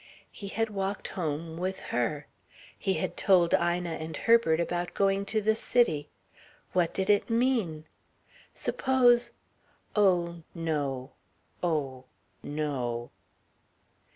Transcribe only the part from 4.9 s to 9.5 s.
going to the city. What did it mean? Suppose...